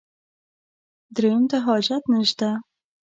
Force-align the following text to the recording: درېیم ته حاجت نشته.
درېیم 1.15 1.43
ته 1.49 1.57
حاجت 1.67 2.03
نشته. 2.13 2.49